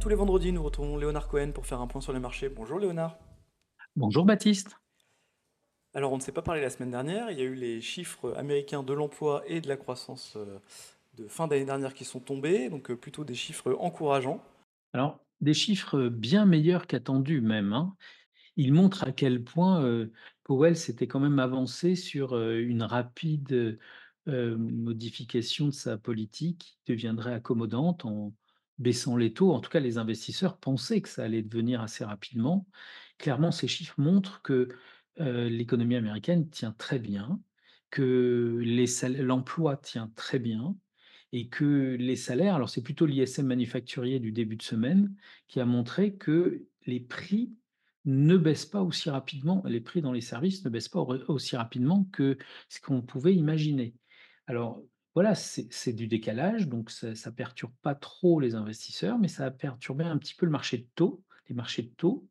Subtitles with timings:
[0.00, 2.48] tous les vendredis, nous retrouvons Léonard Cohen pour faire un point sur les marchés.
[2.48, 3.18] Bonjour Léonard.
[3.96, 4.78] Bonjour Baptiste.
[5.92, 8.32] Alors on ne s'est pas parlé la semaine dernière, il y a eu les chiffres
[8.36, 10.58] américains de l'emploi et de la croissance euh,
[11.18, 14.42] de fin d'année dernière qui sont tombés, donc euh, plutôt des chiffres encourageants.
[14.94, 17.74] Alors, des chiffres bien meilleurs qu'attendus même.
[17.74, 17.94] hein.
[18.56, 20.10] Ils montrent à quel point euh,
[20.44, 23.78] Powell s'était quand même avancé sur euh, une rapide
[24.28, 28.32] euh, modification de sa politique qui deviendrait accommodante en
[28.80, 29.52] baissant les taux.
[29.52, 32.66] En tout cas, les investisseurs pensaient que ça allait devenir assez rapidement.
[33.18, 34.68] Clairement, ces chiffres montrent que
[35.20, 37.40] euh, l'économie américaine tient très bien,
[37.90, 38.60] que
[39.22, 40.76] l'emploi tient très bien
[41.32, 45.14] et que les salaires, alors c'est plutôt l'ISM manufacturier du début de semaine
[45.46, 47.54] qui a montré que les prix
[48.04, 51.56] ne baissent pas aussi rapidement, les prix dans les services ne baissent pas au- aussi
[51.56, 52.38] rapidement que
[52.68, 53.94] ce qu'on pouvait imaginer.
[54.46, 54.82] Alors
[55.14, 59.50] voilà, c'est du décalage, donc ça ne perturbe pas trop les investisseurs, mais ça a
[59.50, 62.28] perturbé un petit peu le marché de taux, les marchés de taux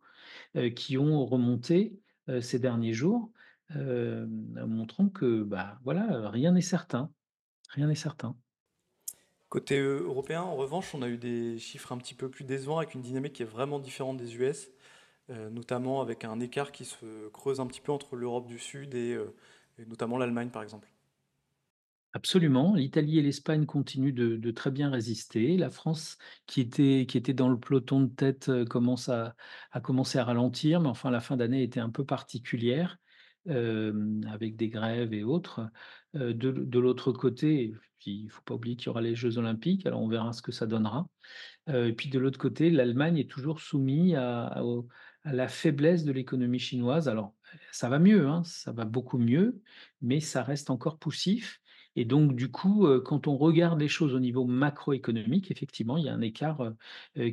[0.56, 3.32] euh, qui ont remonté euh, ces derniers jours,
[3.76, 7.12] euh, montrant que bah, voilà, rien n'est certain,
[7.72, 8.38] rien n'est certain.
[9.50, 12.94] Côté européen, en revanche, on a eu des chiffres un petit peu plus décevants avec
[12.94, 14.70] une dynamique qui est vraiment différente des US,
[15.52, 19.18] notamment avec un écart qui se creuse un petit peu entre l'Europe du Sud et
[19.88, 20.88] notamment l'Allemagne par exemple.
[22.14, 25.58] Absolument, l'Italie et l'Espagne continuent de, très bien résister.
[25.58, 29.36] La France, qui était, dans le peloton de tête, euh, commence à,
[29.72, 32.98] à commencer à ralentir, mais enfin la fin d'année était un peu particulière,
[33.48, 35.62] euh, avec des grèves et autres.
[36.16, 37.76] Euh, de, l'autre côté,
[38.08, 40.42] il ne faut pas oublier qu'il y aura les Jeux Olympiques, alors on verra ce
[40.42, 41.08] que ça donnera.
[41.68, 44.60] Et puis de l'autre côté, l'Allemagne est toujours soumise à
[45.24, 47.08] la faiblesse de l'économie chinoise.
[47.08, 47.36] Alors,
[47.72, 49.62] ça va mieux, hein, ça va beaucoup mieux,
[50.02, 51.62] mais ça reste encore poussif.
[51.96, 56.10] Et donc, du coup, quand on regarde les choses au niveau macroéconomique, effectivement, il y
[56.10, 56.74] a un écart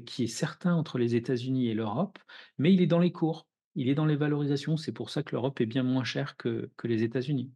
[0.06, 2.18] qui est certain entre les États-Unis et l'Europe,
[2.58, 4.76] mais il est dans les cours, il est dans les valorisations.
[4.76, 7.52] C'est pour ça que l'Europe est bien moins chère que, les États-Unis.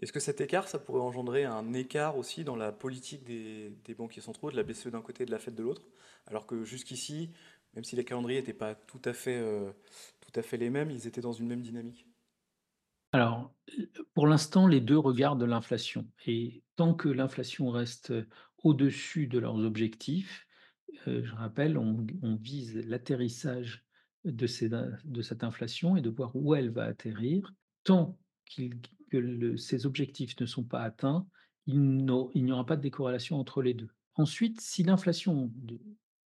[0.00, 4.22] Est-ce que cet écart, ça pourrait engendrer un écart aussi dans la politique des, banquiers
[4.22, 5.82] centraux, de la BCE d'un côté et de la Fed de l'autre?
[6.26, 7.30] Alors que jusqu'ici,
[7.74, 9.42] même si les calendriers n'étaient pas tout à fait,
[10.20, 12.06] tout à fait les mêmes, ils étaient dans une même dynamique?
[13.12, 13.54] Alors,
[14.14, 18.12] pour l'instant, les 2 regardent l'inflation et tant que l'inflation reste,
[18.64, 20.46] au-dessus de leurs objectifs,
[21.06, 23.84] je rappelle, on vise l'atterrissage
[24.24, 27.54] de cette inflation et de voir où elle va atterrir.
[27.84, 28.18] Tant
[28.54, 31.26] que ces objectifs ne sont pas atteints,
[31.66, 33.88] il n'y aura pas de décorrélation entre les 2.
[34.16, 35.52] Ensuite, si l'inflation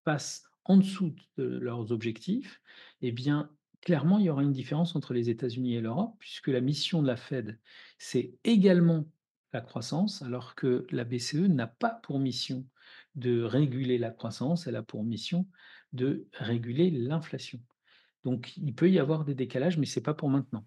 [0.03, 2.61] passe en dessous de leurs objectifs,
[3.01, 3.49] eh bien,
[3.81, 7.07] clairement, il y aura une différence entre les États-Unis et l'Europe, puisque la mission de
[7.07, 7.59] la Fed,
[7.97, 9.05] c'est également
[9.53, 12.65] la croissance, alors que la BCE n'a pas pour mission
[13.15, 15.45] de réguler la croissance, elle a pour mission
[15.93, 17.59] de réguler l'inflation.
[18.23, 20.65] Donc, il peut y avoir des décalages, mais ce n'est pas pour maintenant.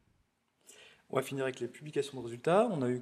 [1.08, 2.68] On va finir avec les publications de résultats.
[2.70, 3.00] On a eu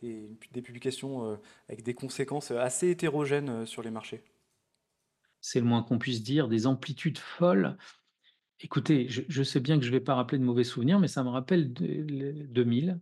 [0.00, 1.36] des, des publications euh,
[1.68, 4.22] avec des conséquences assez hétérogènes euh, sur les marchés.
[5.40, 7.76] C'est le moins qu'on puisse dire, des amplitudes folles.
[8.60, 11.22] Écoutez, je, sais bien que je ne vais pas rappeler de mauvais souvenirs, mais ça
[11.24, 13.00] me rappelle de- le 2000.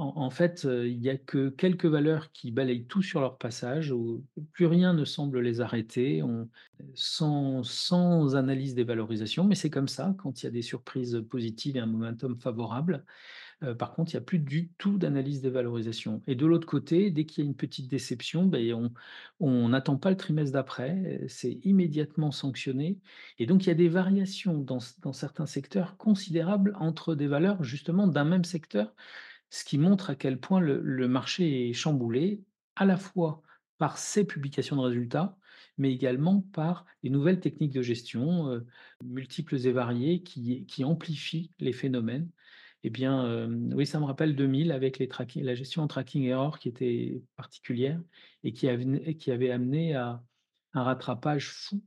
[0.00, 4.24] En, fait, il n'y a que quelques valeurs qui balayent tout sur leur passage, où
[4.52, 6.22] plus rien ne semble les arrêter,
[6.94, 11.76] sans, analyse des valorisations, mais c'est comme ça, quand il y a des surprises positives
[11.76, 13.04] et un momentum favorable,
[13.76, 16.22] par contre, il y a plus du tout d'analyse des valorisations.
[16.28, 18.72] Et de l'autre côté, dès qu'il y a une petite déception, beh,
[19.40, 22.98] on n'attend pas le trimestre d'après, c'est immédiatement sanctionné.
[23.40, 28.06] Et donc il y a des variations dans certains secteurs considérables entre des valeurs justement
[28.06, 28.94] d'un même secteur,
[29.50, 32.42] ce qui montre à quel point le marché est chamboulé,
[32.76, 33.42] à la fois
[33.78, 35.36] par ces publications de résultats,
[35.78, 38.66] mais également par les nouvelles techniques de gestion, heu,
[39.04, 42.30] multiples et variées qui amplifient les phénomènes
[42.84, 46.68] eh bien, hem, oui, ça me rappelle 2000 avec la gestion en tracking error qui
[46.68, 48.00] était particulière
[48.44, 50.22] et qui avait amené à
[50.74, 51.82] un rattrapage fou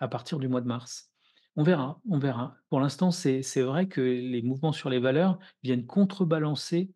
[0.00, 1.12] à partir du mois de mars.
[1.58, 2.56] On verra, on verra.
[2.70, 6.92] Pour l'instant, c'est c'est vrai que les mouvements sur les valeurs viennent contrebalancer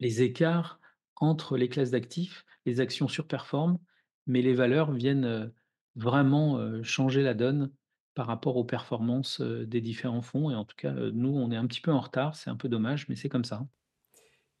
[0.00, 0.80] les écarts
[1.16, 2.46] entre les classes d'actifs.
[2.66, 3.78] Les actions surperforment,
[4.26, 5.54] mais les valeurs viennent, heu,
[5.96, 7.72] vraiment, heu, changer la donne
[8.14, 11.56] par rapport aux performances, heu, des différents fonds et en tout cas, nous, on est
[11.56, 13.66] un petit peu en retard, c'est un peu dommage, mais c'est comme ça.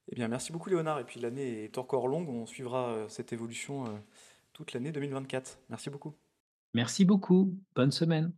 [0.08, 1.00] Eh bien, merci beaucoup Léonard.
[1.00, 3.98] Et puis l'année est encore longue, on suivra euh, cette évolution euh,
[4.52, 5.58] toute l'année 2024.
[5.70, 6.14] Merci beaucoup.
[6.74, 8.32] Merci beaucoup, bonne semaine.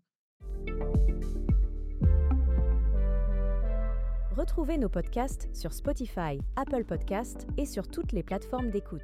[4.36, 9.00] Retrouvez nos podcasts sur Spotify, Apple Podcasts et sur toutes les plateformes d'écoute.